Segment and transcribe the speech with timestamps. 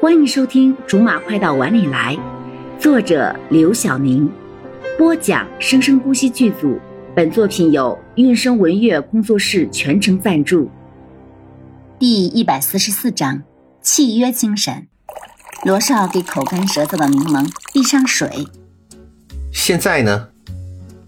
[0.00, 2.16] 欢迎收听《竹马快到碗里来》，
[2.82, 4.26] 作者刘晓宁，
[4.96, 6.80] 播讲生生不息剧组。
[7.14, 10.70] 本作品由韵声文乐工作室全程赞助。
[11.98, 13.42] 第一百四十四章：
[13.82, 14.88] 契约精神。
[15.64, 18.48] 罗少给口干舌燥的柠檬递上水。
[19.52, 20.28] 现在呢？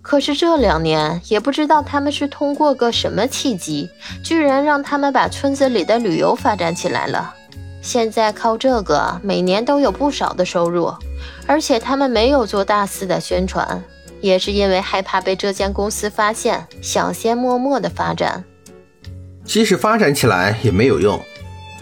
[0.03, 3.89] 可是这两年也不知道他们是通过个什么契机，
[4.23, 7.37] 居然让他们把村子里的旅游发展起来了。
[7.83, 10.95] 现在靠这个每年都有不少的收入，
[11.47, 13.83] 而且他们没有做大肆的宣传，
[14.21, 18.45] 也是因为害怕被这间公司发现，想先默默的发展。
[19.45, 21.21] 即使发展起来也没有用，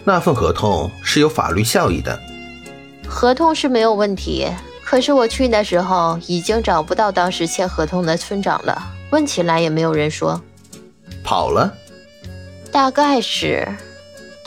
[0.03, 2.19] 那份合同是有法律效益的。
[3.07, 4.47] 合同是没有问题，
[4.83, 10.41] 可是我去的时候已经找不到当时签合同的村长了，问起来也没有人说。
[11.23, 11.71] 跑了？
[12.71, 13.67] 大概是。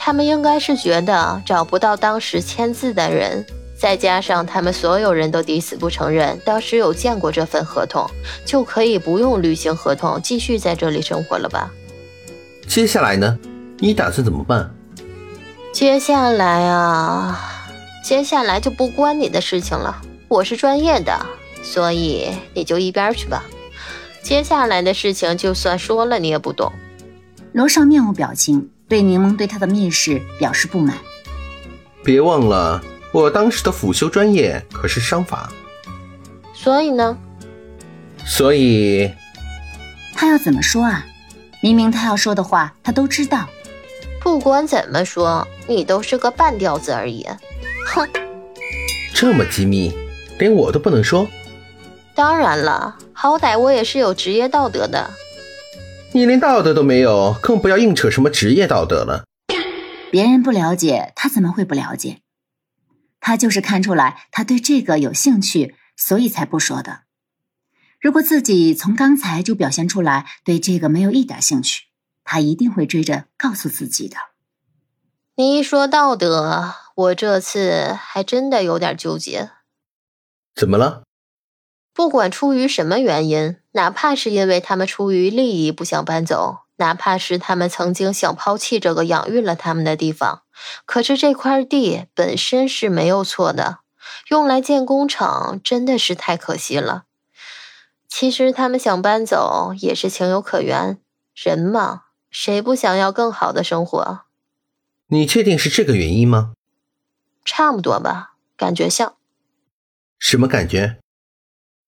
[0.06, 3.42] 他们应该是觉得找不到当时签字的人，
[3.74, 8.06] 再加上他们所有人都抵死不承认当时有见过这份合同，
[8.44, 11.70] 就可以不用履行合同，继续在这里生活了吧？
[12.68, 13.38] 接下来呢？
[13.78, 14.70] 你打算怎么办？
[15.72, 17.40] 接下来啊，
[18.04, 20.02] 接下来就不关你的事情了。
[20.28, 21.18] 我是专业的，
[21.62, 23.42] 所以你就一边去吧。
[24.22, 26.70] 接下来的事情就算说了，你也不懂。
[27.54, 28.68] 楼上面无表情。
[28.88, 30.96] 对柠檬对他的蔑视表示不满。
[32.04, 32.82] 别忘了，
[33.12, 35.50] 我当时的辅修专业可是商法。
[36.52, 37.16] 所以呢？
[38.26, 39.10] 所以，
[40.14, 41.04] 他要怎么说啊？
[41.60, 43.48] 明明他要说的话，他都知道。
[44.20, 47.26] 不管怎么说，你都是个半吊子而已。
[47.86, 48.08] 哼！
[49.14, 49.92] 这么机密，
[50.38, 51.26] 连我都不能说？
[52.14, 55.10] 当然了，好歹我也是有职业道德的。
[56.14, 59.24] 你连道德都没有，更不要硬扯什么职业道德了。
[60.12, 62.20] 别人不了解，他怎么会不了解？
[63.18, 67.00] 他就是看出来他对这个有兴趣，所以才不说的。
[68.00, 71.86] 如果自己从刚才就表现出来对这个没有一点兴趣，
[72.22, 74.16] 他一定会追着告诉自己的。
[75.34, 79.50] 你一说道德，我这次还真的有点纠结。
[80.54, 81.02] 怎么了？
[81.94, 90.42] 不管出于什么原因，哪怕是因为他们出于利益不想搬走，哪怕是他们曾经想抛弃这个养育了他们的地方，
[90.84, 93.78] 可是这块地本身是没有错的，
[94.28, 97.04] 用来建工厂真的是太可惜了。
[98.08, 100.98] 其实他们想搬走也是情有可原，
[101.34, 104.22] 人嘛，谁不想要更好的生活？
[105.06, 106.54] 你确定是这个原因吗？
[107.44, 109.14] 差不多吧，感觉像。
[110.18, 110.98] 什么感觉？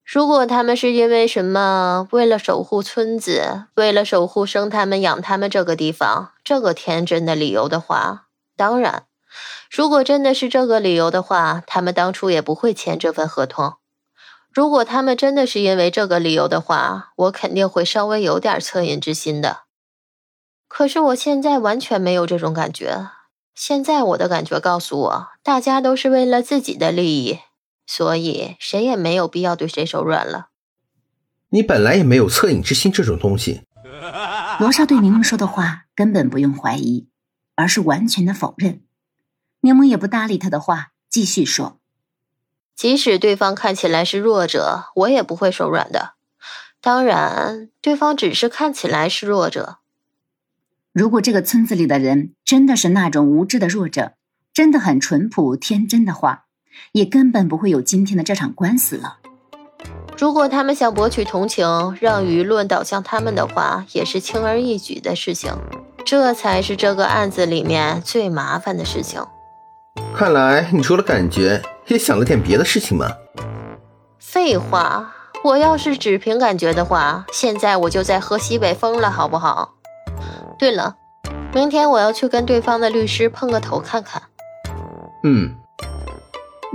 [0.07, 9.07] 如果他们是因为什么，为了守护村子，为了守护生他们养他们这个地方，这个天真的理由的话，当然，
[9.69, 13.75] 如果真的是这个理由的话，他们当初也不会签这份合同。
[14.53, 19.63] 如果他们真的是因为这个理由的话，我肯定会稍微有点恻隐之心的。
[20.69, 23.09] 可是我现在完全没有这种感觉，
[23.57, 27.41] 现在我的感觉告诉我，大家都是为了自己的利益。
[27.87, 30.49] 所以谁也没有必要对谁手软了。
[31.51, 33.63] 你本来也没有恻隐之心这种东西。
[34.59, 37.09] 罗莎对柠檬说的话根本不用怀疑，
[37.55, 38.83] 而是完全的否认。
[39.61, 41.79] 柠檬也不搭理他的话，继续说
[42.75, 46.15] ：“即使对方看起来是弱者，我也不会手软的。
[46.81, 49.79] 当然，对方只是看起来是弱者。
[50.93, 54.15] 如果这个村子里的人真的是那种无知的弱者，
[54.53, 56.46] 真的很淳朴天真的话。”
[56.93, 59.19] 也根本不会有今天的这场官司了。
[60.19, 65.53] 如果他们想博取同情，让舆论导向他们的话，也是轻而易举的事情。
[66.07, 69.23] 这才是这个案子里面最麻烦的事情。
[70.15, 73.11] 看来你除了感觉，也想了点别的事情吗？
[74.19, 75.13] 废话，
[75.45, 79.75] 我要是只凭感觉的话，现在我就在喝西北风了，好不好？
[80.59, 80.97] 对了，
[81.53, 84.23] 明天我要去跟对方的律师碰个头看看。
[85.25, 85.55] 嗯。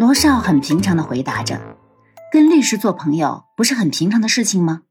[0.01, 1.61] 罗少很平常的回答着
[2.33, 4.81] ：“跟律师做朋友不是很平常的事情吗？”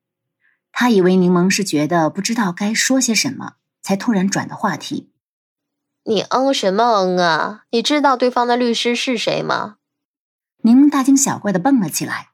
[0.70, 5.10] 他以为柠檬是觉得不知道该说些什么，才突然转的话题。
[6.06, 7.64] “你嗯什么嗯啊？
[7.70, 9.78] 你知道对方的律师是谁吗？”
[10.62, 12.28] 柠檬大惊小怪的蹦了起来，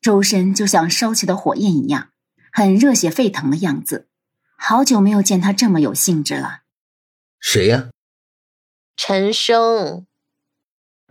[0.00, 2.10] 周身就像烧起的火焰一样，
[2.52, 4.06] 很热血沸腾的样子。
[4.56, 6.60] 好久没有见他这么有兴致了。
[7.40, 7.88] 谁呀？
[8.96, 10.06] 陈生。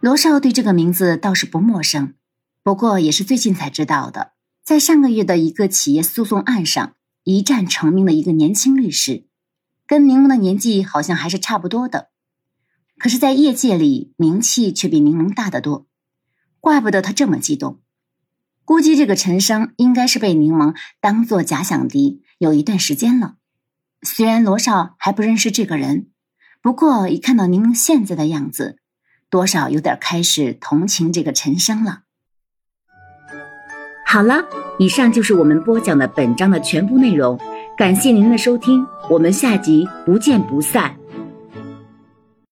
[0.03, 2.15] 罗少对这个名字倒是不陌生，
[2.61, 4.33] 不过也是最近才知道的。
[4.61, 9.25] 在上个月的一个企业诉讼案上一战成名的一个年轻律师，
[9.87, 12.09] 跟柠檬的年纪好像还是差不多的。
[12.97, 15.87] 可是，在业界里名气却比柠檬大得多，
[16.59, 17.79] 怪不得他这么激动。
[18.65, 23.35] 估计这个陈生应该是被柠檬当做假想敌有一段时间了。
[24.01, 26.09] 虽然罗少还不认识这个人，
[26.61, 28.79] 不过一看到柠檬现在的样子，
[29.33, 32.01] 多少有点开始同情这个陈生了。
[34.05, 34.45] 好了，
[34.77, 37.39] 以上就是我们播讲的本章的全部内容，
[37.75, 40.95] 感谢您的收听，我们下集不见不散。